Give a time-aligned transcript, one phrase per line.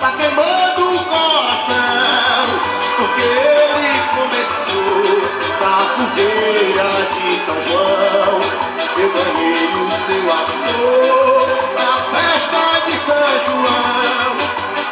[0.00, 2.46] tá queimando o coração.
[2.96, 5.18] Porque ele começou
[5.60, 8.40] da fogueira de São João.
[8.96, 14.30] Eu ganhei o seu amor na festa de São João.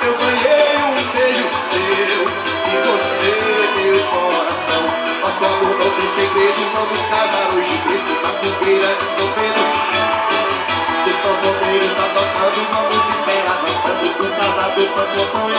[0.02, 2.20] Eu ganhei um beijo seu
[2.66, 3.34] e você,
[3.76, 4.82] meu coração.
[5.22, 9.66] Nosso amor não tem segredo, vamos casar hoje mesmo na fogueira de São Pedro.
[11.06, 13.25] O sanfoneiro tá tocando, vamos esperar
[14.46, 15.58] dançando o casado Santo Antônio.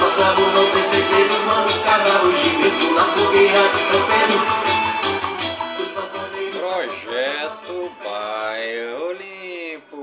[0.00, 4.40] Nosso amor não tem segredo, vamos casar hoje mesmo na fogueira de São Pedro.
[6.58, 10.02] Projeto Bairro Limpo.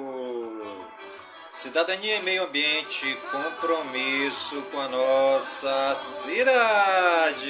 [1.49, 7.41] Cidadania e meio ambiente, compromisso com a nossa cidade.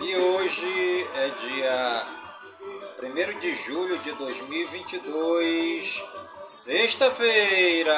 [0.00, 2.06] E hoje é dia
[3.02, 6.02] 1 de julho de 2022,
[6.42, 7.92] sexta-feira.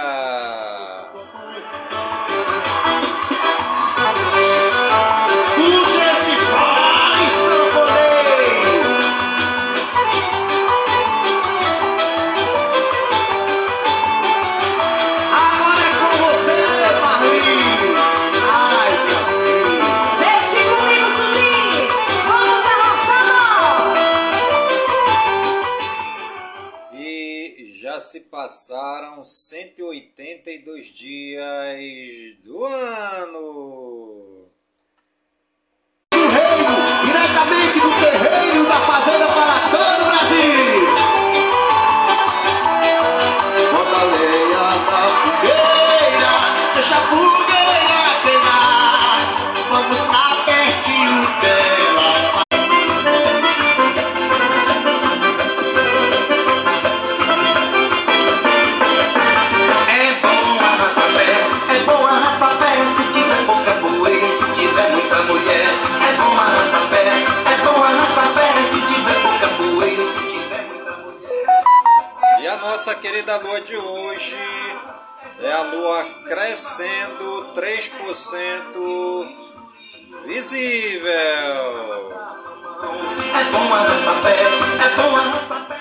[83.56, 85.76] Bom arrastar pé, é bom arrastar pé.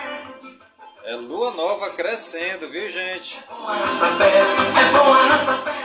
[1.04, 3.38] É lua nova crescendo, viu gente?
[3.38, 5.76] É bom arrastar pé, é bom arrastar pé.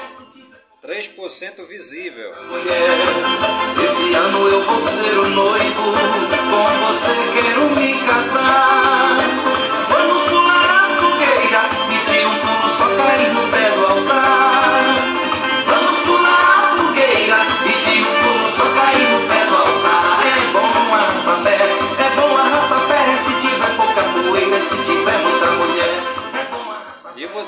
[0.82, 2.32] 3% visível.
[2.48, 2.88] Mulher,
[3.84, 9.18] esse ano eu vou ser o noivo, com você quero me casar.
[9.90, 11.68] Vamos pular a fogueira
[12.08, 13.49] de um pulo só cair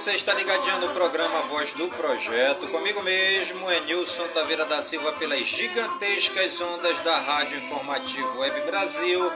[0.03, 5.13] você está ligadinho no programa Voz do Projeto, comigo mesmo, é Nilson Taveira da Silva,
[5.13, 9.33] pelas gigantescas ondas da Rádio Informativo Web Brasil,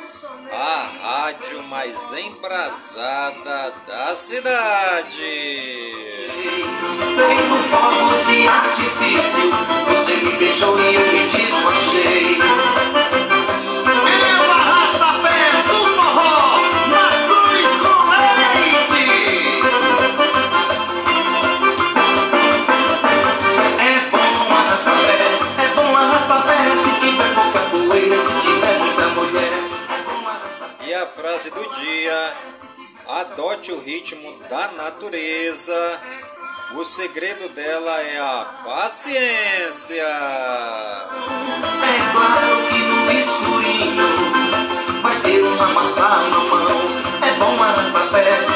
[0.51, 5.21] a rádio mais embrasada da cidade.
[7.15, 9.53] Feito fogos e artifício,
[9.87, 12.36] você me beijou e eu me desmanchei.
[31.17, 32.37] Frase do dia:
[33.09, 36.03] adote o ritmo da natureza.
[36.75, 40.03] O segredo dela é a paciência.
[41.83, 44.33] É claro que no escurinho
[45.01, 45.43] vai ter
[45.95, 46.81] tá na mão.
[47.23, 48.56] É bom arrastar pé,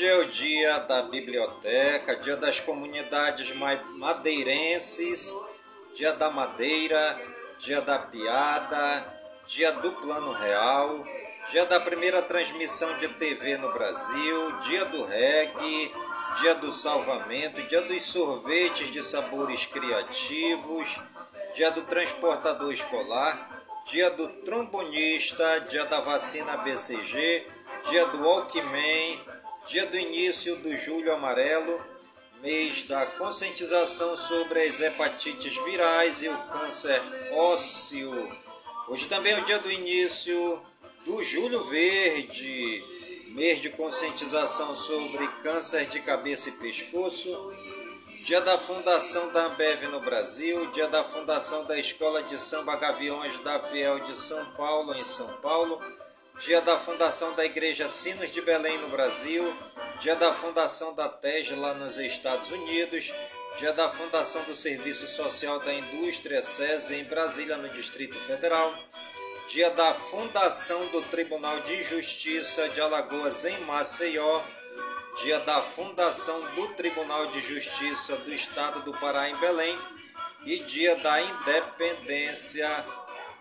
[0.00, 5.36] hoje é o dia da biblioteca, dia das comunidades ma- madeirenses,
[5.94, 7.20] dia da madeira,
[7.58, 9.04] dia da piada,
[9.46, 11.04] dia do plano real,
[11.50, 15.92] dia da primeira transmissão de TV no Brasil, dia do reggae,
[16.40, 20.98] dia do salvamento, dia dos sorvetes de sabores criativos,
[21.52, 27.46] dia do transportador escolar, dia do trombonista, dia da vacina BCG,
[27.90, 29.29] dia do Walkman,
[29.70, 31.80] dia do início do Julho Amarelo,
[32.42, 37.00] mês da conscientização sobre as hepatites virais e o câncer
[37.30, 38.36] ósseo.
[38.88, 40.60] Hoje também é o dia do início
[41.06, 42.84] do Julho Verde,
[43.28, 47.52] mês de conscientização sobre câncer de cabeça e pescoço.
[48.24, 53.38] Dia da fundação da Ambev no Brasil, dia da fundação da Escola de Samba Gaviões
[53.38, 55.80] da Fiel de São Paulo, em São Paulo,
[56.40, 59.54] dia da fundação da Igreja Sinos de Belém no Brasil,
[60.00, 63.12] dia da fundação da Tesla nos Estados Unidos,
[63.58, 68.74] dia da fundação do Serviço Social da Indústria SESI em Brasília, no Distrito Federal,
[69.48, 74.42] dia da fundação do Tribunal de Justiça de Alagoas em Maceió,
[75.22, 79.78] dia da fundação do Tribunal de Justiça do Estado do Pará em Belém
[80.46, 82.66] e dia da independência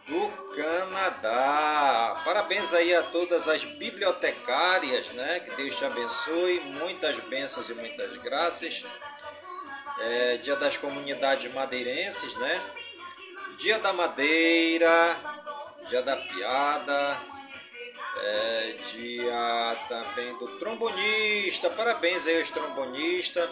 [0.10, 2.22] do Canadá.
[2.26, 5.40] Parabéns aí a todas as bibliotecárias, né?
[5.40, 8.84] Que Deus te abençoe, muitas bênçãos e muitas graças.
[10.00, 12.62] É, dia das comunidades madeirenses, né?
[13.58, 15.18] Dia da madeira,
[15.90, 17.22] dia da piada,
[18.18, 23.48] é, dia também do trombonista, parabéns aí aos trombonistas.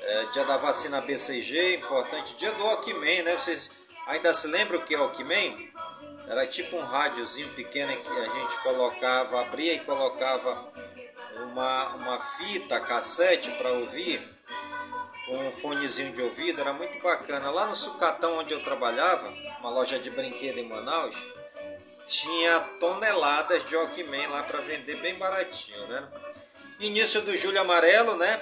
[0.00, 2.34] É, dia da vacina BCG, importante.
[2.36, 3.36] Dia do Walkman, né?
[3.36, 3.70] Vocês
[4.06, 5.73] ainda se lembram o que é Walkman?
[6.26, 10.72] Era tipo um rádiozinho pequeno que a gente colocava, abria e colocava
[11.42, 14.20] uma, uma fita cassete para ouvir,
[15.26, 17.50] com um fonezinho de ouvido, era muito bacana.
[17.50, 19.28] Lá no Sucatão, onde eu trabalhava,
[19.60, 21.16] uma loja de brinquedo em Manaus,
[22.06, 26.06] tinha toneladas de Walkman lá para vender bem baratinho, né?
[26.80, 28.40] Início do Julho Amarelo, né?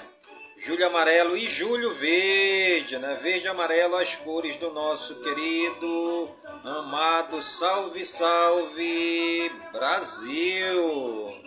[0.65, 3.19] Julho Amarelo e Julho Verde, né?
[3.21, 6.31] Verde e amarelo as cores do nosso querido,
[6.63, 11.37] amado, salve, salve Brasil!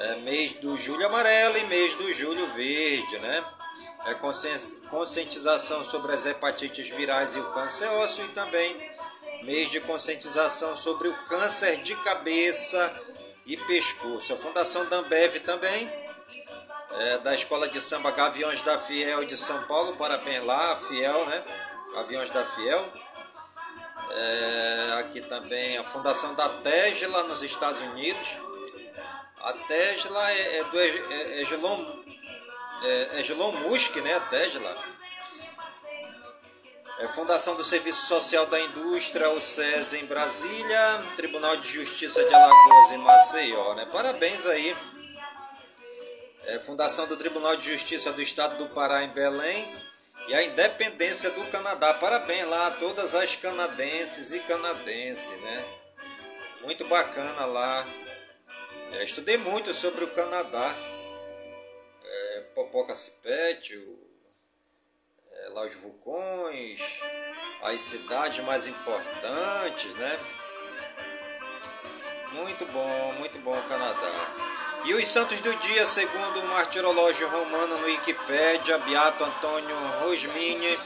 [0.00, 3.44] É mês do Julho Amarelo e mês do Julho Verde, né?
[4.06, 8.90] É conscien- conscientização sobre as hepatites virais e o câncer ósseo e também
[9.44, 13.00] mês de conscientização sobre o câncer de cabeça
[13.46, 14.32] e pescoço.
[14.34, 15.88] A Fundação da Ambev também,
[16.98, 21.44] é, da Escola de Samba Gaviões da Fiel de São Paulo, parabéns lá, Fiel, né?
[21.94, 22.92] Gaviões da Fiel.
[24.10, 28.38] É, aqui também a Fundação da Tesla nos Estados Unidos.
[29.40, 31.84] A Tesla é, é do Eg- é, Egelon,
[32.84, 34.14] é, Egelon Musk, né?
[34.14, 34.76] A Tesla.
[37.00, 42.34] É Fundação do Serviço Social da Indústria, o SES em Brasília, Tribunal de Justiça de
[42.34, 43.86] Alagoas em Maceió, né?
[43.92, 44.76] Parabéns aí.
[46.48, 49.70] É Fundação do Tribunal de Justiça do Estado do Pará em Belém
[50.28, 51.92] e a independência do Canadá.
[51.92, 55.78] Parabéns lá a todas as canadenses e canadenses, né?
[56.62, 57.86] Muito bacana lá.
[58.92, 60.74] É, estudei muito sobre o Canadá.
[62.02, 64.08] É, Popoca Cipete, o
[65.30, 66.80] é, lá os vulcões,
[67.60, 70.18] as cidades mais importantes, né?
[72.32, 74.57] Muito bom, muito bom o Canadá.
[74.84, 80.78] E os santos do dia, segundo o martirológio romano no Wikipédia, Beato Antônio Rosmini,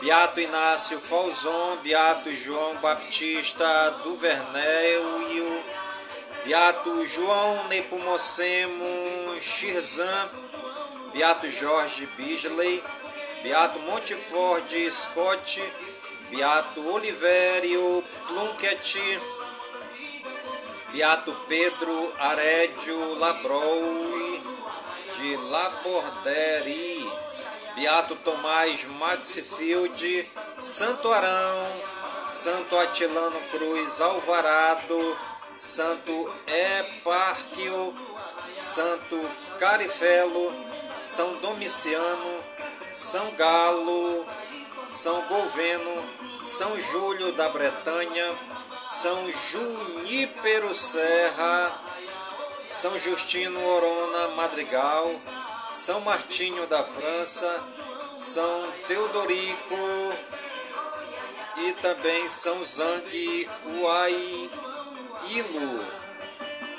[0.00, 5.64] Beato Inácio Falzon, Beato João Baptista Duvernel,
[6.44, 10.30] Beato João Nepomucemo Shirzan,
[11.12, 12.82] Beato Jorge Bisley,
[13.44, 15.62] Beato Montford Scott,
[16.30, 18.98] Beato Olivério Plunkett,
[20.92, 24.42] Beato Pedro Arédio Labroi
[25.16, 27.10] de Laborderi,
[27.74, 31.82] Beato Tomás Maxfield, Santo Arão,
[32.26, 35.18] Santo Atilano Cruz Alvarado,
[35.56, 37.96] Santo Epárquio,
[38.52, 40.54] Santo Carifelo,
[41.00, 42.44] São Domiciano,
[42.90, 44.26] São Galo,
[44.86, 48.51] São Goveno, São Júlio da Bretanha,
[48.84, 51.80] São Junípero Serra,
[52.66, 55.20] São Justino Orona Madrigal,
[55.70, 57.64] São Martinho da França,
[58.16, 59.76] São Teodorico
[61.58, 64.52] e também São Zang Uaiilo.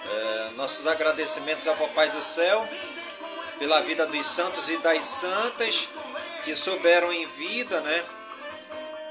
[0.05, 2.67] É, nossos agradecimentos ao Papai do Céu
[3.57, 5.87] pela vida dos santos e das santas
[6.43, 8.05] que souberam em vida, né,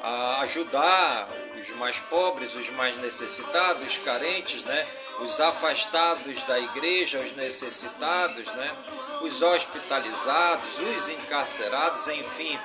[0.03, 4.88] a ajudar os mais pobres, os mais necessitados, os carentes, né,
[5.21, 8.76] os afastados da igreja, os necessitados, né,
[9.23, 12.59] os hospitalizados, os encarcerados, enfim,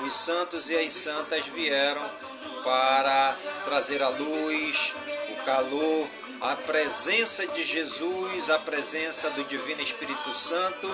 [0.00, 2.10] os santos e as santas vieram
[2.64, 4.94] para trazer a luz,
[5.30, 10.88] o calor, a presença de Jesus, a presença do Divino Espírito Santo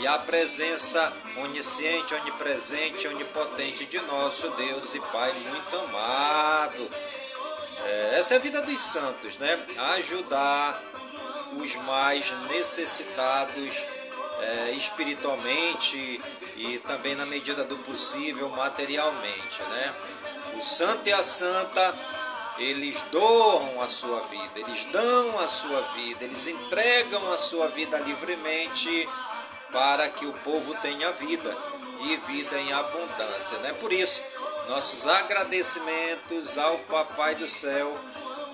[0.00, 6.90] e a presença onisciente, onipresente, onipotente de nosso Deus e Pai muito amado.
[7.84, 9.66] É, essa é a vida dos santos, né?
[9.96, 10.82] Ajudar
[11.52, 13.86] os mais necessitados
[14.38, 16.20] é, espiritualmente
[16.56, 19.94] e também na medida do possível materialmente, né?
[20.54, 21.94] O santo e a santa,
[22.58, 27.98] eles doam a sua vida, eles dão a sua vida, eles entregam a sua vida
[27.98, 29.08] livremente
[29.72, 31.56] para que o povo tenha vida
[32.02, 33.72] e vida em abundância, né?
[33.74, 34.22] Por isso,
[34.68, 37.98] nossos agradecimentos ao Papai do Céu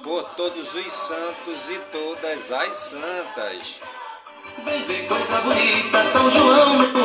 [0.03, 3.81] por todos os santos e todas as santas.
[4.65, 6.97] Vem ver coisa bonita, São João no.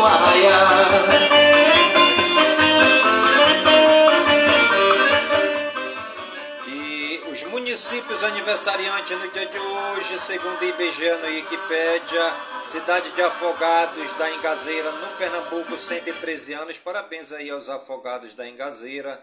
[7.92, 14.94] Municípios aniversariantes no dia de hoje, segundo IBGE no Wikipédia, cidade de Afogados da Engazeira,
[14.94, 16.80] no Pernambuco, 113 anos.
[16.80, 19.22] Parabéns aí aos afogados da Engazeira.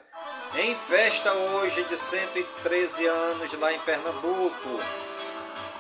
[0.55, 4.81] Em festa hoje de 113 anos lá em Pernambuco.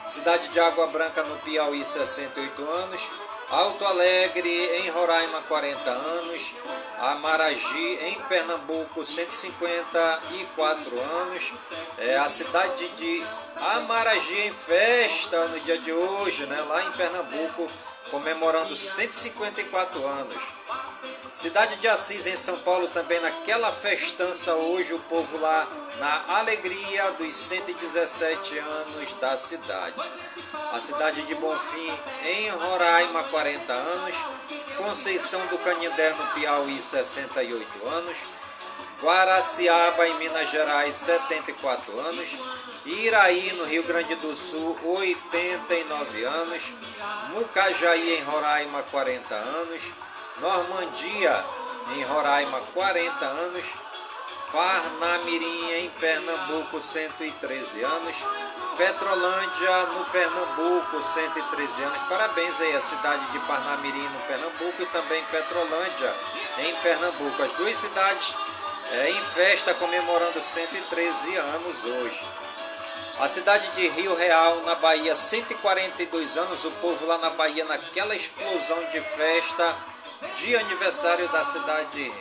[0.06, 3.10] Cidade de Água Branca no Piauí, 68 anos.
[3.50, 6.54] Alto Alegre, em Roraima, 40 anos.
[6.98, 11.54] Amaragi, em Pernambuco, 154 anos.
[11.96, 13.24] É a cidade de
[13.56, 16.60] Amaragi em festa no dia de hoje, né?
[16.60, 17.70] lá em Pernambuco,
[18.10, 20.42] comemorando 154 anos.
[21.32, 25.66] Cidade de Assis, em São Paulo, também naquela festança hoje, o povo lá
[25.98, 30.27] na alegria dos 117 anos da cidade
[30.72, 34.14] a cidade de Bonfim, em Roraima, 40 anos,
[34.76, 38.16] Conceição do Canindé, no Piauí, 68 anos,
[39.02, 42.36] Guaraciaba, em Minas Gerais, 74 anos,
[42.84, 46.72] Iraí, no Rio Grande do Sul, 89 anos,
[47.30, 49.94] Mucajaí, em Roraima, 40 anos,
[50.40, 51.44] Normandia,
[51.96, 53.66] em Roraima, 40 anos,
[54.52, 58.16] Parnamirim, em Pernambuco, 113 anos,
[58.78, 62.02] Petrolândia, no Pernambuco, 113 anos.
[62.04, 66.14] Parabéns aí à cidade de Parnamirim, no Pernambuco, e também Petrolândia,
[66.58, 67.42] em Pernambuco.
[67.42, 68.36] As duas cidades
[68.92, 72.24] é, em festa comemorando 113 anos hoje.
[73.18, 76.64] A cidade de Rio Real, na Bahia, 142 anos.
[76.64, 79.76] O povo lá na Bahia, naquela explosão de festa
[80.36, 82.12] de aniversário da cidade de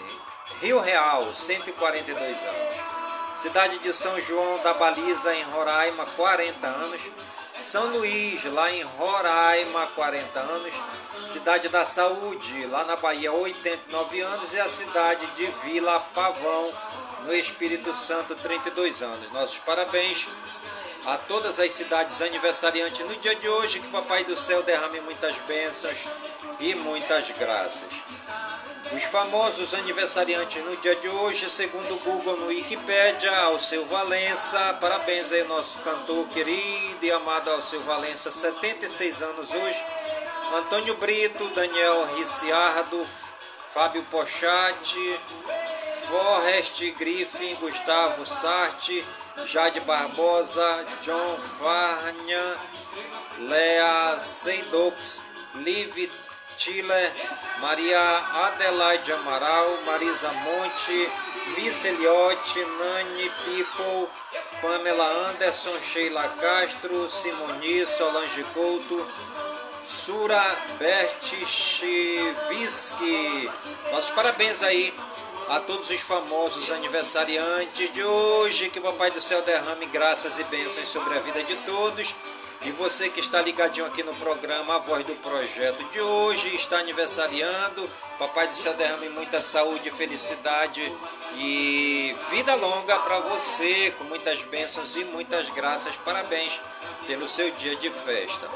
[0.60, 2.97] Rio Real, 142 anos.
[3.38, 7.02] Cidade de São João da Baliza, em Roraima, 40 anos.
[7.60, 10.74] São Luís, lá em Roraima, 40 anos.
[11.22, 14.54] Cidade da Saúde, lá na Bahia, 89 anos.
[14.54, 16.74] E a cidade de Vila Pavão,
[17.26, 19.30] no Espírito Santo, 32 anos.
[19.30, 20.28] Nossos parabéns
[21.06, 23.82] a todas as cidades aniversariantes no dia de hoje.
[23.82, 26.08] Que Papai do Céu derrame muitas bênçãos
[26.60, 28.04] e muitas graças.
[28.94, 35.32] Os famosos aniversariantes no dia de hoje, segundo o Google no Wikipedia, Alceu Valença, parabéns
[35.34, 39.86] aí nosso cantor querido e amado Alceu Valença, 76 anos hoje.
[40.56, 43.06] Antônio Brito, Daniel Ricciardo,
[43.68, 45.22] Fábio Pochati,
[46.08, 49.06] Forrest Griffin, Gustavo Sarti,
[49.44, 52.58] Jade Barbosa, John Farnia,
[53.40, 55.26] Lea Seidox,
[55.56, 56.10] Liv
[56.58, 57.14] Tiller,
[57.60, 58.00] Maria
[58.48, 61.10] Adelaide Amaral, Marisa Monte,
[61.56, 64.10] Miss Nani People,
[64.62, 69.08] Pamela Anderson, Sheila Castro, Simoni, Solange Couto,
[69.86, 70.42] Sura
[70.80, 73.52] Bertichevski.
[73.92, 74.94] Nossos parabéns aí
[75.50, 78.70] a todos os famosos aniversariantes de hoje.
[78.70, 82.16] Que o Papai do Céu derrame graças e bênçãos sobre a vida de todos.
[82.64, 86.80] E você que está ligadinho aqui no programa A Voz do Projeto de hoje, está
[86.80, 87.90] aniversariando.
[88.18, 90.82] Papai do Céu derrame muita saúde, felicidade
[91.36, 95.98] e vida longa para você, com muitas bênçãos e muitas graças.
[95.98, 96.60] Parabéns
[97.06, 98.50] pelo seu dia de festa.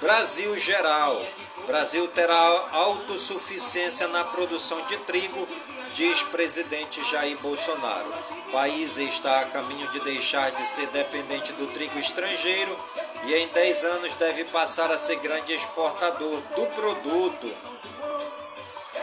[0.00, 1.24] Brasil geral.
[1.66, 5.48] Brasil terá autossuficiência na produção de trigo,
[5.92, 8.12] diz presidente Jair Bolsonaro.
[8.48, 12.78] O país está a caminho de deixar de ser dependente do trigo estrangeiro
[13.24, 17.54] e em 10 anos deve passar a ser grande exportador do produto.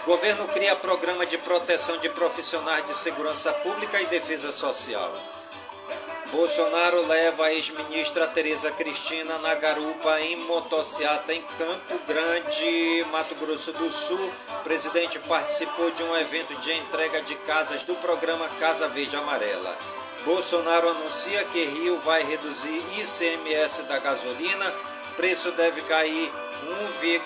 [0.06, 5.14] Governo cria programa de proteção de profissionais de segurança pública e defesa social.
[6.32, 13.74] Bolsonaro leva a ex-ministra Tereza Cristina na garupa em motociata em Campo Grande, Mato Grosso
[13.74, 14.32] do Sul.
[14.60, 19.99] O presidente participou de um evento de entrega de casas do programa Casa Verde Amarela.
[20.26, 24.74] Bolsonaro anuncia que Rio vai reduzir ICMS da gasolina.
[25.16, 27.22] Preço deve cair R$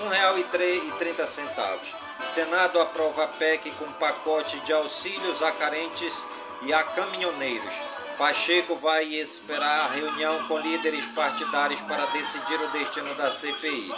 [0.00, 1.78] 1,30.
[2.24, 6.24] Senado aprova PEC com pacote de auxílios a carentes
[6.62, 7.74] e a caminhoneiros.
[8.16, 13.92] Pacheco vai esperar a reunião com líderes partidários para decidir o destino da CPI.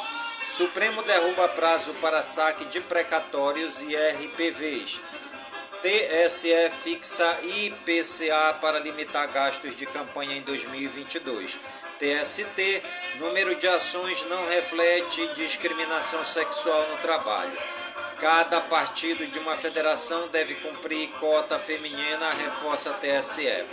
[0.45, 5.01] Supremo derruba prazo para saque de precatórios e RPVs.
[5.87, 11.61] TSE fixa IPCA para limitar gastos de campanha em 2022.
[12.01, 12.83] TST,
[13.21, 17.57] número de ações não reflete discriminação sexual no trabalho.
[18.19, 23.65] Cada partido de uma federação deve cumprir cota feminina, reforça TSE.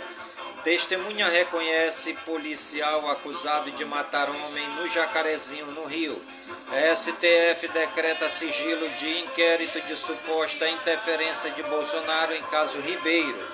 [0.62, 6.24] Testemunha reconhece policial acusado de matar homem no Jacarezinho, no Rio.
[6.72, 13.46] STF decreta sigilo de inquérito de suposta interferência de Bolsonaro em caso Ribeiro.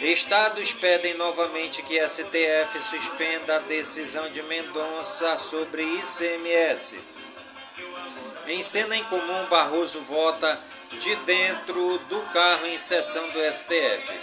[0.00, 7.00] Estados pedem novamente que STF suspenda a decisão de Mendonça sobre ICMS.
[8.46, 10.60] Em cena em comum, Barroso vota
[10.98, 14.20] de dentro do carro em sessão do STF.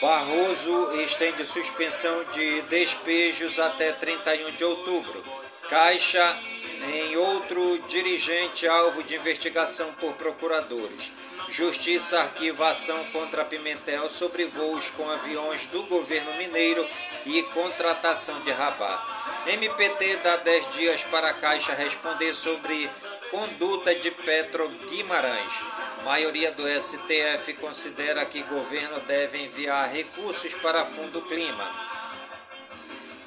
[0.00, 5.24] Barroso estende suspensão de despejos até 31 de outubro.
[5.68, 6.42] Caixa
[6.88, 11.12] em outro dirigente alvo de investigação por procuradores.
[11.48, 16.88] Justiça arquiva ação contra Pimentel sobre voos com aviões do governo mineiro
[17.24, 19.44] e contratação de Rabá.
[19.46, 22.90] MPT dá 10 dias para a Caixa responder sobre
[23.30, 25.64] conduta de Petro Guimarães.
[26.04, 31.96] Maioria do STF considera que governo deve enviar recursos para Fundo Clima.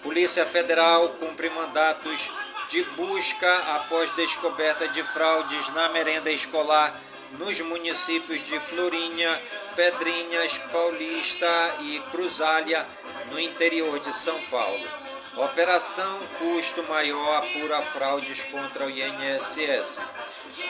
[0.01, 2.31] Polícia Federal cumpre mandatos
[2.69, 6.99] de busca após descoberta de fraudes na merenda escolar
[7.31, 9.41] nos municípios de Florinha,
[9.75, 12.85] Pedrinhas, Paulista e Cruzália,
[13.31, 14.87] no interior de São Paulo.
[15.35, 20.01] Operação Custo Maior apura fraudes contra o INSS.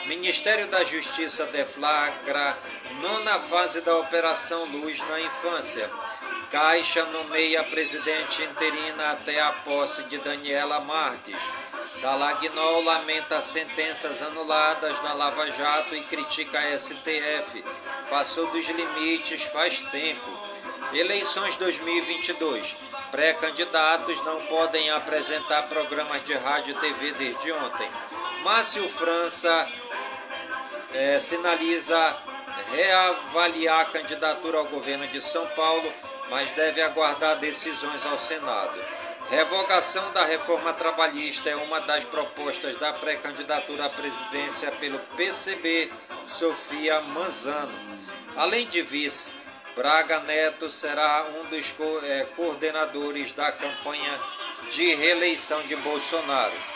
[0.06, 2.58] Ministério da Justiça deflagra
[3.00, 5.90] nona fase da Operação Luz na Infância.
[6.50, 11.42] Caixa nomeia presidente interina até a posse de Daniela Marques.
[12.00, 17.62] Dalagnol lamenta sentenças anuladas na Lava Jato e critica a STF.
[18.08, 20.40] Passou dos limites faz tempo.
[20.94, 22.74] Eleições 2022.
[23.10, 27.90] Pré-candidatos não podem apresentar programas de rádio e TV desde ontem.
[28.44, 29.68] Márcio França
[30.94, 32.18] é, sinaliza
[32.72, 35.92] reavaliar a candidatura ao governo de São Paulo,
[36.30, 38.99] mas deve aguardar decisões ao Senado.
[39.28, 45.92] Revogação da reforma trabalhista é uma das propostas da pré-candidatura à presidência pelo PCB,
[46.26, 47.72] Sofia Manzano.
[48.36, 49.30] Além de vice,
[49.76, 54.20] Braga Neto será um dos co é, coordenadores da campanha
[54.70, 56.70] de reeleição de Bolsonaro.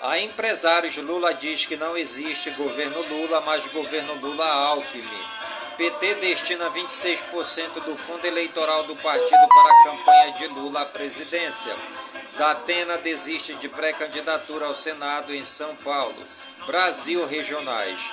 [0.00, 5.33] A empresários Lula diz que não existe governo Lula, mas governo Lula-Alckmin.
[5.76, 11.76] PT destina 26% do fundo eleitoral do partido para a campanha de Lula à presidência.
[12.38, 16.24] Datena desiste de pré-candidatura ao Senado em São Paulo.
[16.64, 18.12] Brasil Regionais.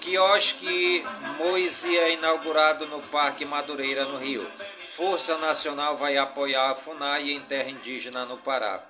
[0.00, 1.04] Quiosque
[1.38, 4.50] Moise é inaugurado no Parque Madureira, no Rio.
[4.96, 8.82] Força Nacional vai apoiar a FUNAI em terra indígena no Pará.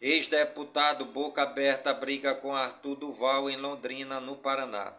[0.00, 4.92] Ex-deputado Boca Aberta briga com Arthur Duval em Londrina, no Paraná.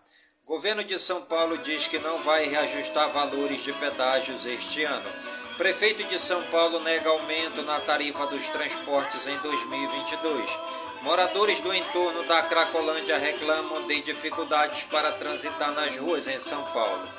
[0.45, 5.09] Governo de São Paulo diz que não vai reajustar valores de pedágios este ano.
[5.55, 10.59] Prefeito de São Paulo nega aumento na tarifa dos transportes em 2022.
[11.01, 17.09] Moradores do entorno da Cracolândia reclamam de dificuldades para transitar nas ruas em São Paulo.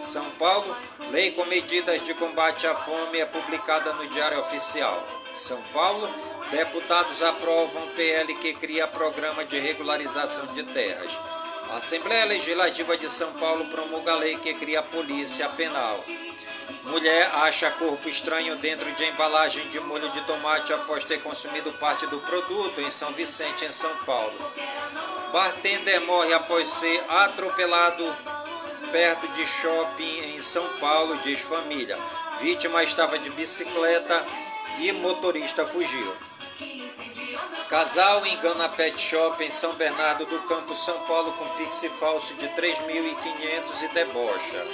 [0.00, 0.76] São Paulo,
[1.12, 5.06] lei com medidas de combate à fome é publicada no Diário Oficial.
[5.32, 6.12] São Paulo,
[6.50, 11.35] deputados aprovam PL que cria programa de regularização de terras.
[11.70, 16.02] A Assembleia Legislativa de São Paulo promulga a lei que cria a Polícia Penal.
[16.84, 22.06] Mulher acha corpo estranho dentro de embalagem de molho de tomate após ter consumido parte
[22.06, 24.52] do produto em São Vicente, em São Paulo.
[25.32, 28.16] Bartender morre após ser atropelado
[28.92, 31.98] perto de shopping em São Paulo, diz família.
[32.40, 34.26] Vítima estava de bicicleta
[34.78, 36.16] e motorista fugiu.
[37.68, 42.48] Casal engana pet shop em São Bernardo do Campo, São Paulo, com pixie falso de
[42.50, 44.66] 3.500 e debocha.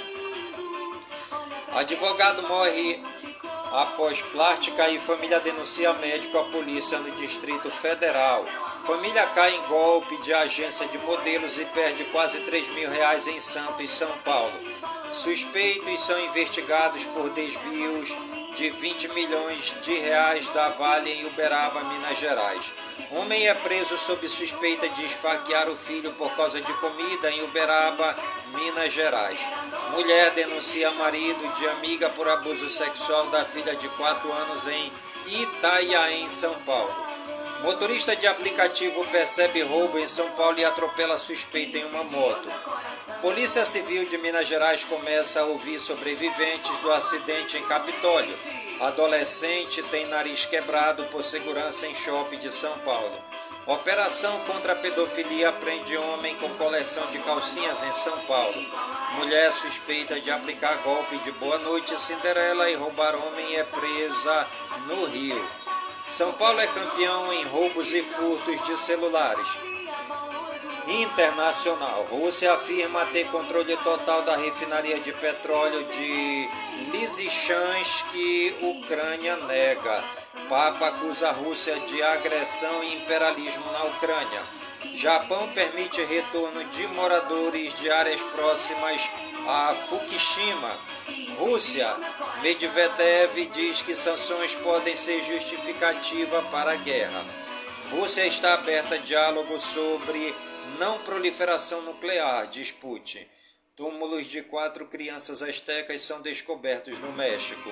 [1.71, 3.03] Advogado morre
[3.71, 8.45] após plástica e família denuncia médico à polícia no Distrito Federal.
[8.83, 13.39] Família cai em golpe de agência de modelos e perde quase 3 mil reais em
[13.39, 14.53] Santos, São Paulo.
[15.11, 18.15] Suspeitos são investigados por desvios
[18.55, 22.73] de 20 milhões de reais da Vale em Uberaba, Minas Gerais.
[23.11, 28.17] Homem é preso sob suspeita de esfaquear o filho por causa de comida em Uberaba,
[28.53, 29.41] Minas Gerais.
[29.91, 34.91] Mulher denuncia marido de amiga por abuso sexual da filha de 4 anos em
[35.25, 37.13] Itaiaém, São Paulo.
[37.63, 42.51] Motorista de aplicativo percebe roubo em São Paulo e atropela suspeita em uma moto.
[43.23, 48.37] Polícia Civil de Minas Gerais começa a ouvir sobreviventes do acidente em Capitólio.
[48.81, 53.17] Adolescente tem nariz quebrado por segurança em shopping de São Paulo.
[53.65, 58.61] Operação contra a pedofilia prende homem com coleção de calcinhas em São Paulo.
[59.13, 64.47] Mulher suspeita de aplicar golpe de Boa Noite Cinderela e roubar homem é presa
[64.85, 65.49] no Rio.
[66.05, 69.72] São Paulo é campeão em roubos e furtos de celulares.
[70.87, 72.07] Internacional.
[72.11, 76.49] Rússia afirma ter controle total da refinaria de petróleo de
[76.91, 78.07] Lysychansk,
[78.61, 80.03] Ucrânia nega.
[80.49, 84.43] Papa acusa a Rússia de agressão e imperialismo na Ucrânia.
[84.93, 89.09] Japão permite retorno de moradores de áreas próximas
[89.47, 90.79] a Fukushima.
[91.37, 91.87] Rússia.
[92.41, 97.25] Medvedev diz que sanções podem ser justificativa para a guerra.
[97.89, 100.35] Rússia está aberta a diálogo sobre
[100.79, 103.25] não proliferação nuclear, diz Putin.
[103.75, 107.69] Túmulos de quatro crianças astecas são descobertos no México.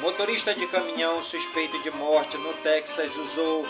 [0.00, 3.66] Motorista de caminhão suspeito de morte no Texas usou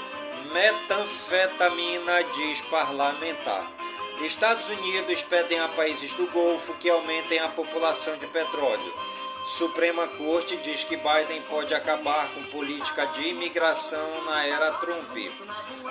[0.52, 3.72] metanfetamina, diz parlamentar.
[4.22, 8.94] Estados Unidos pedem a países do Golfo que aumentem a população de petróleo.
[9.44, 15.16] Suprema Corte diz que Biden pode acabar com política de imigração na era Trump.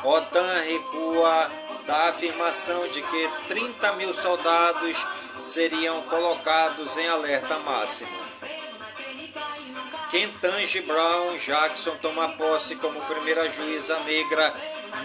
[0.03, 1.51] OTAN recua
[1.87, 5.07] da afirmação de que 30 mil soldados
[5.39, 8.27] seriam colocados em alerta máximo.
[10.11, 14.53] Kentanji Brown Jackson toma posse como primeira juíza negra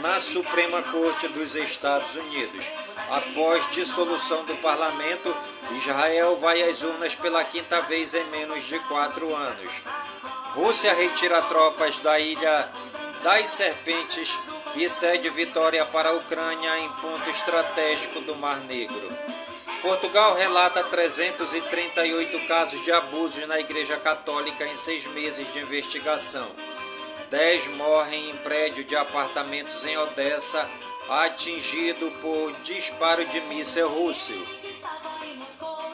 [0.00, 2.70] na Suprema Corte dos Estados Unidos.
[3.10, 5.36] Após dissolução do parlamento,
[5.72, 9.82] Israel vai às urnas pela quinta vez em menos de quatro anos.
[10.54, 12.72] Rússia retira tropas da ilha
[13.22, 14.38] das Serpentes
[14.74, 19.10] e cede vitória para a Ucrânia em ponto estratégico do Mar Negro.
[19.82, 26.48] Portugal relata 338 casos de abusos na Igreja Católica em seis meses de investigação.
[27.28, 30.70] Dez morrem em prédio de apartamentos em Odessa,
[31.08, 34.32] atingido por disparo de míssil russo.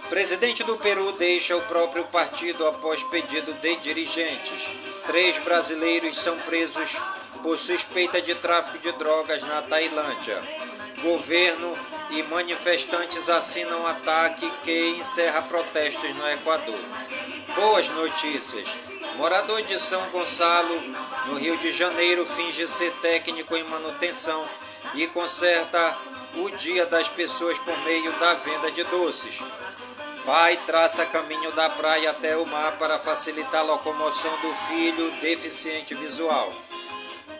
[0.09, 4.73] Presidente do Peru deixa o próprio partido após pedido de dirigentes.
[5.07, 6.99] Três brasileiros são presos
[7.43, 10.43] por suspeita de tráfico de drogas na Tailândia.
[11.03, 11.79] Governo
[12.11, 16.81] e manifestantes assinam ataque que encerra protestos no Equador.
[17.55, 18.77] Boas notícias.
[19.17, 20.81] Morador de São Gonçalo,
[21.27, 24.49] no Rio de Janeiro, finge ser técnico em manutenção
[24.95, 25.99] e conserta
[26.37, 29.41] o dia das pessoas por meio da venda de doces.
[30.25, 35.95] Pai traça caminho da praia até o mar para facilitar a locomoção do filho deficiente
[35.95, 36.53] visual.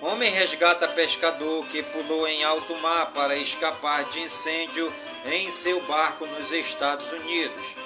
[0.01, 6.25] Homem resgata pescador que pulou em alto mar para escapar de incêndio em seu barco
[6.25, 7.77] nos Estados Unidos.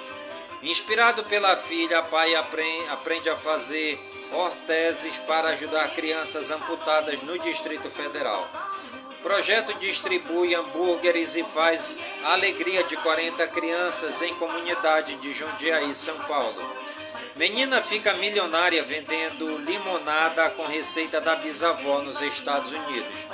[0.61, 3.99] Inspirado pela filha, pai aprende a fazer
[4.31, 8.47] orteses para ajudar crianças amputadas no Distrito Federal.
[9.23, 16.82] Projeto distribui hambúrgueres e faz alegria de 40 crianças em comunidade de Jundiaí, São Paulo.
[17.35, 23.27] Menina fica milionária vendendo limonada com receita da bisavó nos Estados Unidos.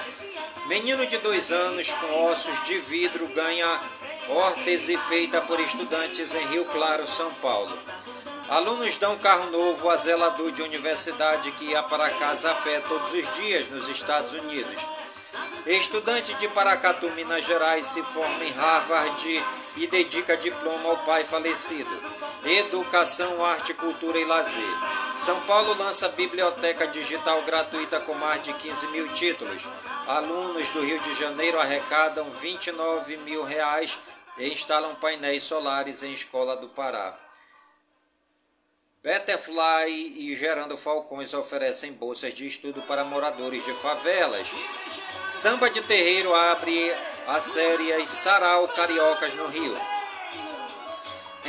[0.68, 3.82] Menino de dois anos com ossos de vidro ganha
[4.30, 7.78] órtese feita por estudantes em Rio Claro, São Paulo.
[8.48, 13.12] Alunos dão carro novo a zelador de universidade que ia para casa a pé todos
[13.12, 14.88] os dias nos Estados Unidos.
[15.66, 22.09] Estudante de Paracatu, Minas Gerais, se forma em Harvard e dedica diploma ao pai falecido.
[22.46, 24.76] Educação, arte, cultura e lazer.
[25.16, 29.68] São Paulo lança biblioteca digital gratuita com mais de 15 mil títulos.
[30.08, 34.00] Alunos do Rio de Janeiro arrecadam 29 mil reais
[34.38, 37.18] e instalam painéis solares em escola do Pará.
[39.02, 44.50] Betterfly e Gerando Falcões oferecem bolsas de estudo para moradores de favelas.
[45.26, 46.94] Samba de Terreiro abre
[47.28, 49.99] a série Sarau Cariocas no Rio.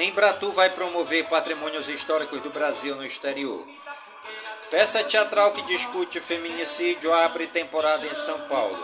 [0.02, 3.68] Embratu vai promover patrimônios históricos do Brasil no exterior.
[4.70, 8.82] Peça teatral que discute feminicídio abre temporada em São Paulo.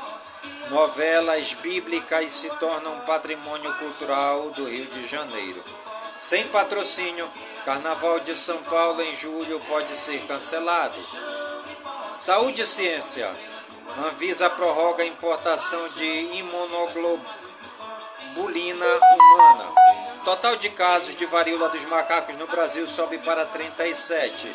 [0.68, 5.64] Novelas bíblicas se tornam patrimônio cultural do Rio de Janeiro.
[6.18, 7.32] Sem patrocínio,
[7.64, 11.02] Carnaval de São Paulo em julho pode ser cancelado.
[12.12, 13.34] Saúde e ciência.
[14.06, 16.04] Anvisa prorroga a importação de
[16.36, 17.46] imunoglobulina
[18.34, 19.72] humana.
[20.24, 24.54] Total de casos de varíola dos macacos no Brasil sobe para 37.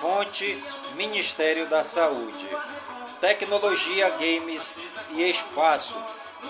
[0.00, 2.48] Fonte Ministério da Saúde.
[3.20, 6.02] Tecnologia, games e espaço.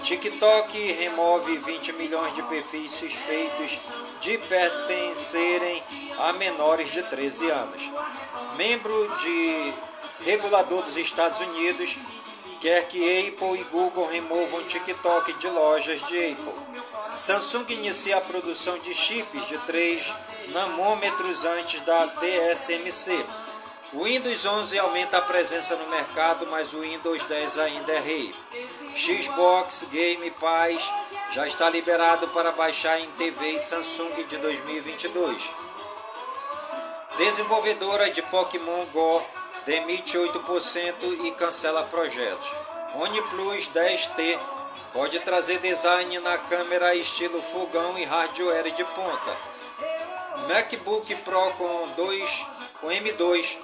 [0.05, 3.81] TikTok remove 20 milhões de perfis suspeitos
[4.20, 5.83] de pertencerem
[6.18, 7.90] a menores de 13 anos.
[8.57, 9.75] Membro de
[10.20, 11.98] regulador dos Estados Unidos
[12.62, 16.55] quer que Apple e Google removam TikTok de lojas de Apple.
[17.16, 20.14] Samsung inicia a produção de chips de 3
[20.53, 23.27] nanômetros antes da TSMC.
[23.92, 28.35] Windows 11 aumenta a presença no mercado, mas o Windows 10 ainda é rei.
[28.94, 30.94] Xbox Game Pass
[31.33, 35.53] já está liberado para baixar em TV Samsung de 2022.
[37.18, 39.22] Desenvolvedora de Pokémon Go
[39.64, 42.55] demite 8% e cancela projetos.
[42.94, 44.38] OnePlus 10T
[44.92, 49.37] pode trazer design na câmera estilo fogão e hardware de ponta.
[50.48, 52.46] MacBook Pro com, 2,
[52.81, 53.59] com M2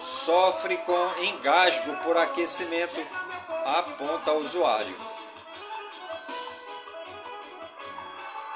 [0.00, 3.06] sofre com engasgo por aquecimento,
[3.78, 5.10] aponta usuário.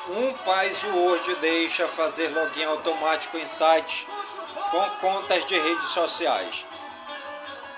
[0.09, 4.07] Um password deixa fazer login automático em sites
[4.71, 6.67] com contas de redes sociais.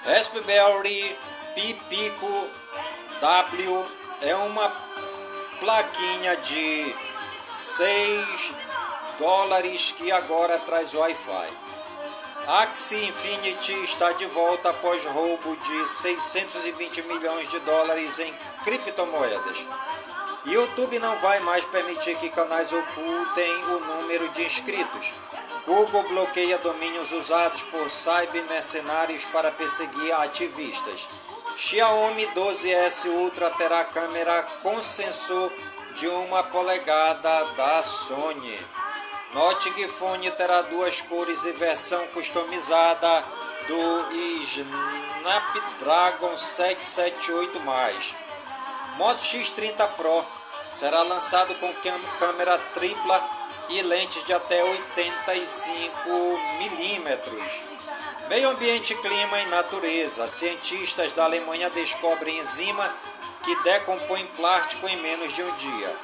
[0.07, 1.19] Raspberry
[1.57, 2.51] Pi Pico
[3.21, 3.87] W
[4.21, 4.69] é uma
[5.59, 6.95] plaquinha de
[7.41, 8.55] 6
[9.19, 11.53] dólares que agora traz Wi-Fi.
[12.47, 19.67] Axie Infinity está de volta após roubo de 620 milhões de dólares em criptomoedas.
[20.45, 25.17] YouTube não vai mais permitir que canais ocultem o número de inscritos.
[25.67, 31.09] Google bloqueia domínios usados por cybermercenários para perseguir ativistas.
[31.57, 35.53] Xiaomi 12S Ultra terá câmera com sensor
[35.97, 38.59] de uma polegada da Sony.
[39.33, 39.89] Note que
[40.37, 43.25] terá duas cores e versão customizada
[43.67, 44.09] do
[45.25, 48.15] Snapdragon 778+.
[48.99, 50.25] Moto X30 Pro
[50.69, 51.75] será lançado com
[52.19, 53.36] câmera tripla
[53.71, 57.65] e lentes de até 85 milímetros.
[58.29, 60.27] Meio ambiente, clima e natureza.
[60.27, 62.93] Cientistas da Alemanha descobrem enzima
[63.45, 65.97] que decompõe plástico em menos de um dia.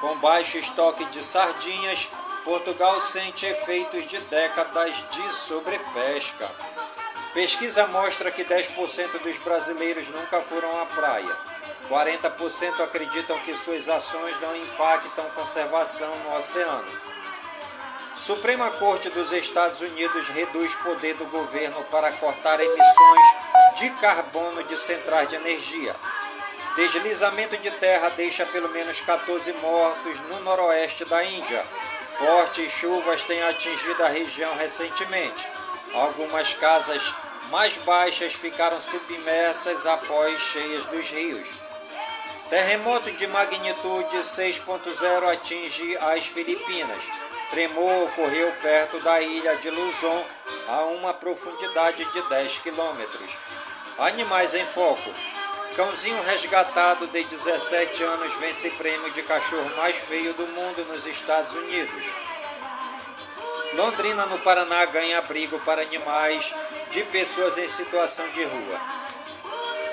[0.00, 2.08] Com baixo estoque de sardinhas,
[2.44, 6.50] Portugal sente efeitos de décadas de sobrepesca.
[7.32, 11.36] Pesquisa mostra que 10% dos brasileiros nunca foram à praia.
[11.88, 17.03] 40% acreditam que suas ações não impactam conservação no oceano.
[18.16, 23.26] Suprema Corte dos Estados Unidos reduz poder do governo para cortar emissões
[23.76, 25.96] de carbono de centrais de energia.
[26.76, 31.66] Deslizamento de terra deixa pelo menos 14 mortos no noroeste da Índia.
[32.16, 35.48] Fortes chuvas têm atingido a região recentemente.
[35.92, 37.14] Algumas casas
[37.50, 41.48] mais baixas ficaram submersas após cheias dos rios.
[42.48, 47.10] Terremoto de magnitude 6.0 atinge as Filipinas.
[47.54, 50.26] Tremor ocorreu perto da ilha de Luzon,
[50.66, 53.38] a uma profundidade de 10 quilômetros.
[53.96, 55.14] Animais em foco.
[55.76, 61.54] Cãozinho resgatado de 17 anos vence prêmio de cachorro mais feio do mundo nos Estados
[61.54, 62.06] Unidos.
[63.74, 66.52] Londrina, no Paraná, ganha abrigo para animais
[66.90, 68.80] de pessoas em situação de rua.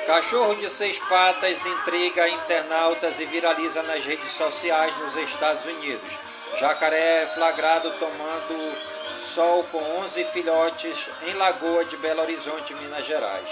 [0.08, 6.31] Cachorro de seis patas intriga internautas e viraliza nas redes sociais nos Estados Unidos.
[6.60, 8.78] Jacaré é flagrado tomando
[9.18, 13.50] sol com 11 filhotes em Lagoa de Belo Horizonte, Minas Gerais.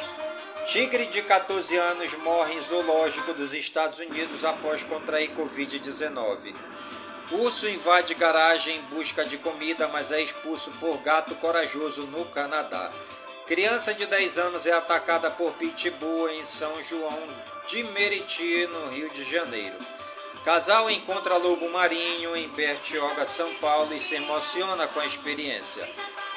[0.66, 6.54] Tigre de 14 anos morre em zoológico dos Estados Unidos após contrair Covid-19.
[7.32, 12.92] Urso invade garagem em busca de comida, mas é expulso por gato corajoso no Canadá.
[13.48, 17.28] Criança de 10 anos é atacada por pitbull em São João
[17.68, 19.78] de Meriti, no Rio de Janeiro.
[20.50, 25.88] Casal encontra lobo marinho em Bertioga, São Paulo e se emociona com a experiência.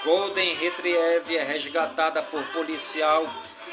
[0.05, 3.25] Golden Retriever é resgatada por policial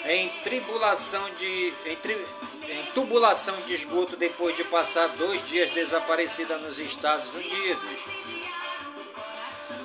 [0.05, 2.17] em tribulação de em, tri,
[2.69, 8.05] em tubulação de esgoto depois de passar dois dias desaparecida nos Estados Unidos.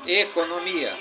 [0.07, 0.97] Economia.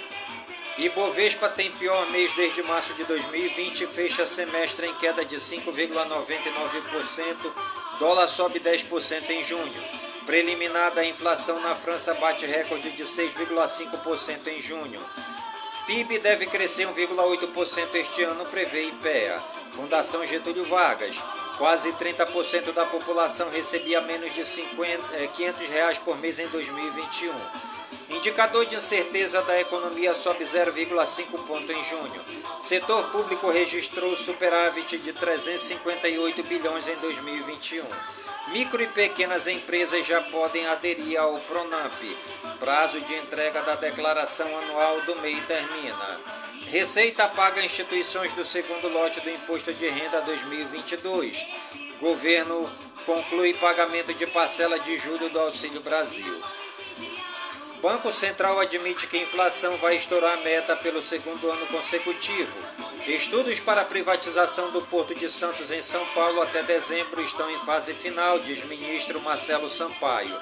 [0.79, 7.82] Ibovespa tem pior mês desde março de 2020 e fecha semestre em queda de 5,99%.
[7.99, 9.83] Dólar sobe 10% em junho.
[10.25, 15.03] Preliminada a inflação na França bate recorde de 6,5% em junho.
[15.85, 19.43] PIB deve crescer 1,8% este ano, prevê IPEA.
[19.73, 21.21] Fundação Getúlio Vargas.
[21.57, 27.33] Quase 30% da população recebia menos de 50, 500 eh, reais por mês em 2021.
[28.13, 32.23] Indicador de incerteza da economia sobe 0,5 ponto em junho.
[32.59, 37.83] Setor público registrou superávit de 358 bilhões em 2021.
[38.49, 42.01] Micro e pequenas empresas já podem aderir ao Pronamp.
[42.59, 46.19] Prazo de entrega da declaração anual do MEI termina.
[46.67, 51.47] Receita paga instituições do segundo lote do Imposto de Renda 2022.
[51.99, 52.71] Governo
[53.07, 56.41] conclui pagamento de parcela de julho do Auxílio Brasil.
[57.83, 62.55] Banco Central admite que a inflação vai estourar a meta pelo segundo ano consecutivo.
[63.05, 67.59] Estudos para a privatização do Porto de Santos em São Paulo até dezembro estão em
[67.59, 70.33] fase final, diz ministro Marcelo Sampaio.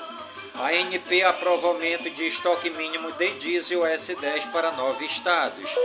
[0.54, 5.76] A ANP aprova aumento de estoque mínimo de diesel S10 para nove estados.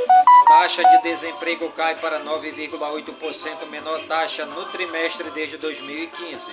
[0.48, 6.52] Taxa de desemprego cai para 9,8%, menor taxa no trimestre desde 2015.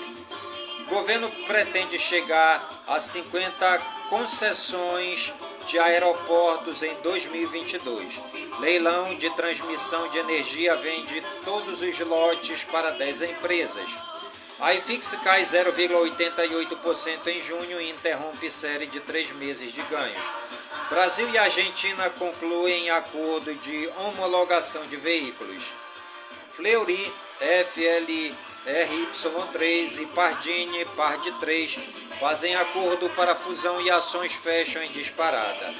[0.87, 5.33] Governo pretende chegar a 50 concessões
[5.65, 8.21] de aeroportos em 2022.
[8.59, 13.89] Leilão de transmissão de energia vende todos os lotes para 10 empresas.
[14.59, 20.25] A IFIX cai 0,88% em junho e interrompe série de três meses de ganhos.
[20.89, 25.73] Brasil e Argentina concluem acordo de homologação de veículos.
[26.51, 28.33] Fleury, FL
[28.65, 31.79] RY3 e Pardini Pard 3
[32.17, 35.75] fazem acordo para fusão e ações fecham em disparada.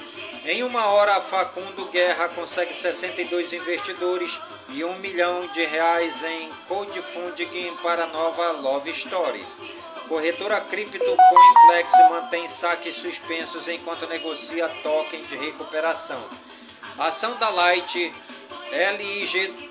[0.46, 4.38] Em uma hora, Facundo Guerra consegue 62 investidores
[4.70, 9.46] e um milhão de reais em crowdfunding para nova Love Story.
[10.10, 16.28] Corretora cripto Coinflex mantém saques suspensos enquanto negocia token de recuperação.
[16.98, 18.14] Ação da Light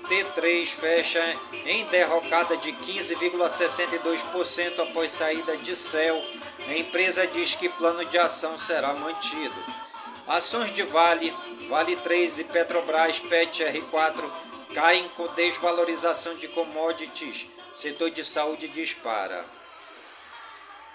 [0.03, 6.21] LIGT3 fecha em derrocada de 15,62% após saída de céu.
[6.67, 9.65] A empresa diz que plano de ação será mantido.
[10.27, 11.33] Ações de Vale,
[11.67, 14.31] Vale 3 e Petrobras PET R4
[14.73, 17.47] caem com desvalorização de commodities.
[17.73, 19.43] Setor de saúde dispara.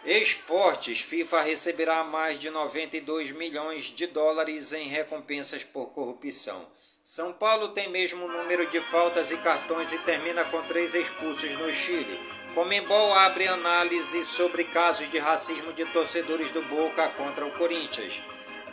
[0.04, 6.64] Esportes, FIFA receberá mais de 92 milhões de dólares em recompensas por corrupção.
[7.10, 11.72] São Paulo tem mesmo número de faltas e cartões e termina com três expulsos no
[11.72, 12.20] Chile.
[12.54, 18.22] Comembol abre análise sobre casos de racismo de torcedores do Boca contra o Corinthians.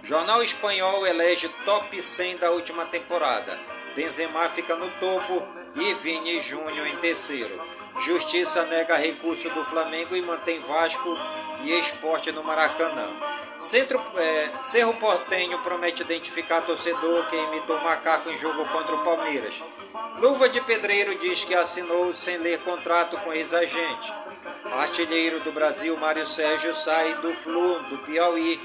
[0.04, 3.58] Jornal Espanhol elege top 100 da última temporada.
[3.96, 7.64] Benzema fica no topo e Vini Júnior em terceiro.
[8.02, 11.18] Justiça nega recurso do Flamengo e mantém Vasco
[11.64, 13.35] e Esporte no Maracanã.
[13.60, 19.64] Centro, é, Cerro Portenho promete identificar torcedor que imitou macaco em jogo contra o Palmeiras.
[20.20, 24.14] Luva de Pedreiro diz que assinou sem ler contrato com ex-agente.
[24.72, 28.60] Artilheiro do Brasil, Mário Sérgio, sai do Flu, do Piauí,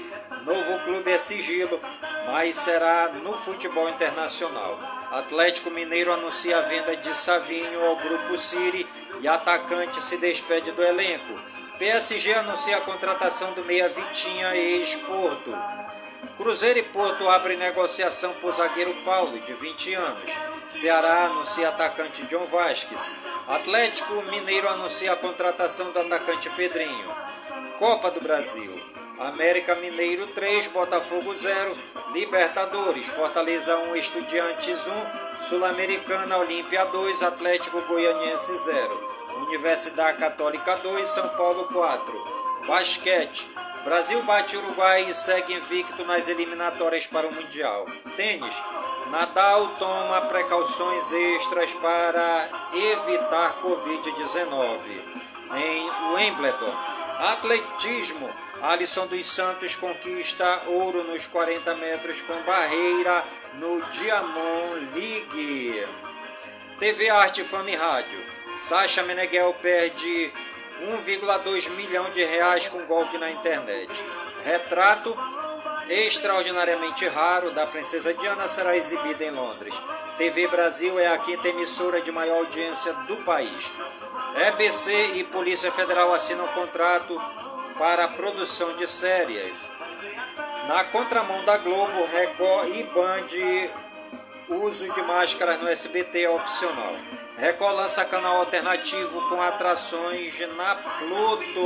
[0.45, 1.79] Novo clube é sigilo,
[2.25, 4.79] mas será no futebol internacional.
[5.11, 8.87] Atlético Mineiro anuncia a venda de Savinho ao grupo Siri
[9.19, 11.50] e atacante se despede do elenco.
[11.81, 15.51] PSG anuncia a contratação do meia Vitinha ex-Porto.
[16.37, 20.31] Cruzeiro e Porto abrem negociação por zagueiro Paulo, de 20 anos.
[20.69, 23.11] Ceará anuncia atacante John Vasquez.
[23.47, 27.15] Atlético Mineiro anuncia a contratação do atacante Pedrinho.
[27.79, 28.79] Copa do Brasil.
[29.17, 31.77] América Mineiro 3, Botafogo 0,
[32.13, 41.29] Libertadores, Fortaleza 1, Estudiantes 1, Sul-Americana Olímpia 2, Atlético Goianiense 0, Universidade Católica 2, São
[41.29, 42.41] Paulo 4.
[42.67, 43.51] Basquete,
[43.83, 47.85] Brasil bate Uruguai e segue invicto nas eliminatórias para o Mundial.
[48.15, 48.55] Tênis,
[49.09, 55.03] Nadal toma precauções extras para evitar Covid-19
[55.55, 56.73] em Wimbledon.
[57.19, 58.29] Atletismo,
[58.61, 63.25] Alisson dos Santos conquista ouro nos 40 metros com barreira
[63.55, 65.87] no Diamond League.
[66.79, 68.40] TV Arte Fama e Rádio.
[68.53, 70.33] Sasha Meneghel perde
[70.81, 73.89] 1,2 milhão de reais com golpe na internet.
[74.43, 75.15] Retrato
[75.87, 79.73] extraordinariamente raro da princesa Diana será exibido em Londres.
[80.17, 83.71] TV Brasil é a quinta emissora de maior audiência do país.
[84.47, 87.19] EBC e Polícia Federal assinam contrato
[87.77, 89.71] para a produção de séries.
[90.67, 93.27] Na contramão da Globo, Record e Band,
[94.63, 96.95] uso de máscaras no SBT é opcional.
[97.41, 101.65] Record lança canal alternativo com atrações na Pluto.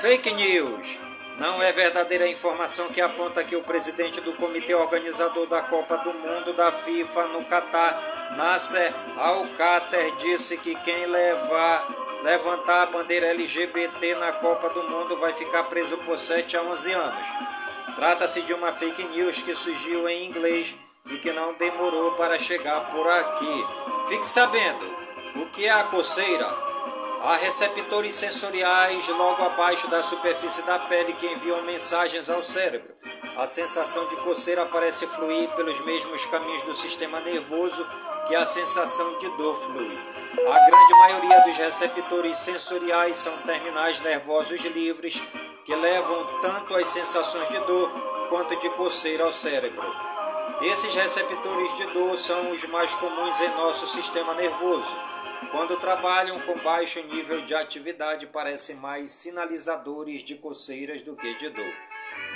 [0.00, 1.00] Fake News.
[1.36, 6.14] Não é verdadeira informação que aponta que o presidente do comitê organizador da Copa do
[6.14, 11.88] Mundo da FIFA no Catar, Nasser Al-Khater, disse que quem levar
[12.22, 16.92] levantar a bandeira LGBT na Copa do Mundo vai ficar preso por 7 a 11
[16.92, 17.26] anos.
[17.96, 22.90] Trata-se de uma fake news que surgiu em inglês e que não demorou para chegar
[22.90, 23.66] por aqui.
[24.08, 24.86] Fique sabendo
[25.36, 26.46] o que é a coceira.
[27.22, 32.94] Há receptores sensoriais logo abaixo da superfície da pele que enviam mensagens ao cérebro.
[33.36, 37.86] A sensação de coceira parece fluir pelos mesmos caminhos do sistema nervoso
[38.26, 39.98] que a sensação de dor flui.
[40.32, 45.22] A grande maioria dos receptores sensoriais são terminais nervosos livres
[45.64, 47.90] que levam tanto as sensações de dor
[48.28, 50.09] quanto de coceira ao cérebro.
[50.62, 54.94] Esses receptores de dor são os mais comuns em nosso sistema nervoso.
[55.50, 61.48] Quando trabalham com baixo nível de atividade, parecem mais sinalizadores de coceiras do que de
[61.48, 61.74] dor.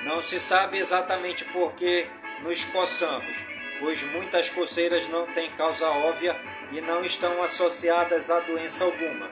[0.05, 2.07] Não se sabe exatamente por que
[2.43, 3.45] nos coçamos,
[3.79, 6.35] pois muitas coceiras não têm causa óbvia
[6.73, 9.31] e não estão associadas a doença alguma.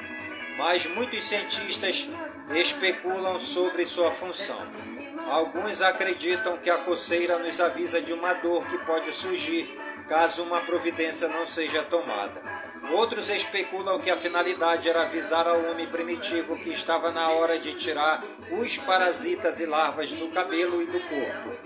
[0.59, 2.11] Mas muitos cientistas
[2.55, 4.92] especulam sobre sua função.
[5.29, 10.61] Alguns acreditam que a coceira nos avisa de uma dor que pode surgir caso uma
[10.61, 12.43] providência não seja tomada.
[12.91, 17.73] Outros especulam que a finalidade era avisar ao homem primitivo que estava na hora de
[17.75, 21.57] tirar os parasitas e larvas do cabelo e do corpo.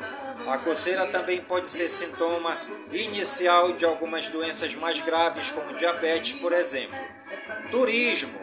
[0.47, 2.61] A coceira também pode ser sintoma
[2.93, 6.99] inicial de algumas doenças mais graves, como diabetes, por exemplo.
[7.71, 8.39] Turismo.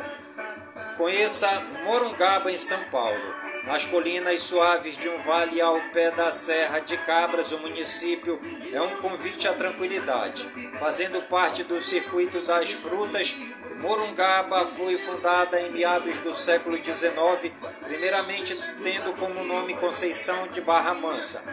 [0.97, 1.47] Conheça
[1.85, 3.42] Morungaba, em São Paulo.
[3.65, 8.37] Nas colinas suaves de um vale ao pé da Serra de Cabras, o município
[8.73, 10.51] é um convite à tranquilidade.
[10.77, 13.37] Fazendo parte do circuito das frutas,
[13.77, 17.53] Morungaba foi fundada em meados do século XIX,
[17.85, 18.53] primeiramente
[18.83, 21.43] tendo como nome Conceição de Barra Mansa.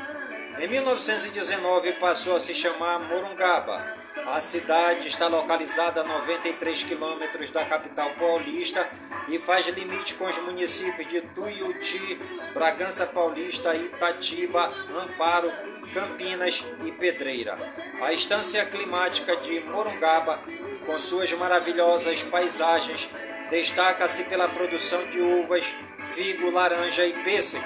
[0.58, 3.94] Em 1919 passou a se chamar Morungaba.
[4.26, 8.88] A cidade está localizada a 93 quilômetros da capital paulista
[9.30, 12.18] e faz limite com os municípios de Tuiuti,
[12.52, 15.50] Bragança Paulista, Itatiba, Amparo,
[15.94, 17.56] Campinas e Pedreira.
[18.02, 20.40] A estância climática de Morungaba,
[20.84, 23.08] com suas maravilhosas paisagens,
[23.48, 25.76] destaca-se pela produção de uvas,
[26.14, 27.64] figo, laranja e pêssego.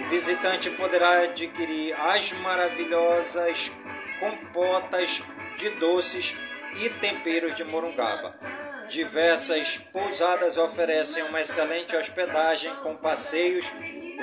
[0.00, 3.72] O visitante poderá adquirir as maravilhosas
[4.20, 5.22] compotas
[5.56, 6.36] de doces
[6.80, 8.61] e temperos de Morungaba.
[8.92, 13.72] Diversas pousadas oferecem uma excelente hospedagem com passeios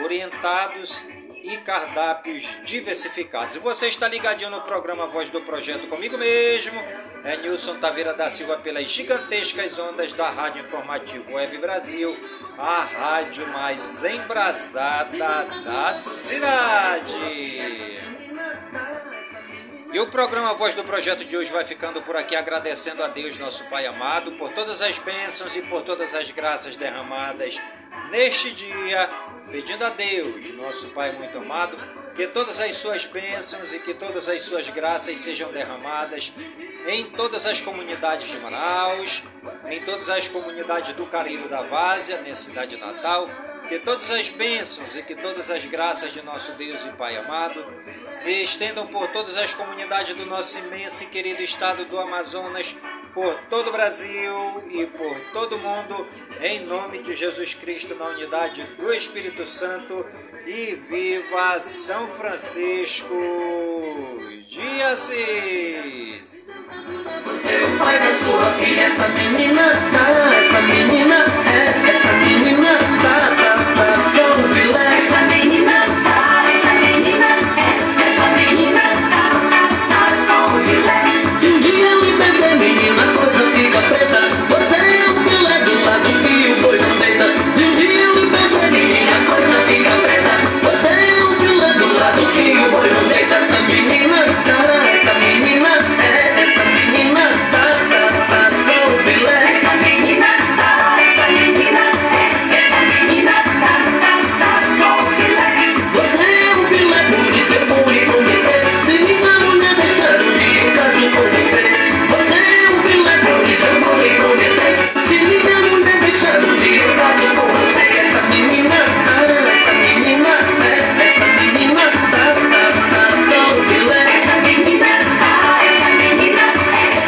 [0.04, 1.04] orientados
[1.44, 3.56] e cardápios diversificados.
[3.56, 6.80] E você está ligadinho no programa Voz do Projeto comigo mesmo,
[7.24, 12.16] é Nilson Taveira da Silva pelas gigantescas ondas da Rádio Informativo Web Brasil
[12.56, 17.16] a rádio mais embrasada da cidade.
[19.92, 23.40] E o programa Voz do Projeto de hoje vai ficando por aqui, agradecendo a Deus,
[23.40, 27.60] nosso Pai amado, por todas as bênçãos e por todas as graças derramadas
[28.12, 29.10] neste dia,
[29.52, 31.76] pedindo a Deus, nosso Pai muito amado,
[32.14, 36.34] que todas as suas bênçãos e que todas as suas graças sejam derramadas
[36.88, 39.24] em todas as comunidades de Manaus,
[39.70, 43.28] em todas as comunidades do Careiro da Várzea, minha cidade natal,
[43.70, 47.64] que todas as bênçãos e que todas as graças de nosso Deus e Pai amado
[48.10, 52.76] se estendam por todas as comunidades do nosso imenso e querido estado do Amazonas,
[53.14, 56.08] por todo o Brasil e por todo o mundo,
[56.42, 60.04] em nome de Jesus Cristo, na unidade do Espírito Santo,
[60.48, 63.14] e viva São Francisco
[64.48, 66.48] de Assis!
[67.24, 69.80] Você pai da sua filha, essa menina.